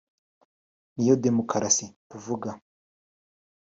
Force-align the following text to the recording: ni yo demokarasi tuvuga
ni 0.95 1.03
yo 1.09 1.15
demokarasi 1.25 1.85
tuvuga 2.09 2.49